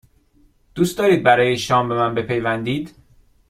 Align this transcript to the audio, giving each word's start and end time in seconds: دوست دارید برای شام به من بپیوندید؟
دوست 0.75 0.97
دارید 0.97 1.23
برای 1.23 1.57
شام 1.57 1.89
به 1.89 1.95
من 1.95 2.15
بپیوندید؟ 2.15 2.95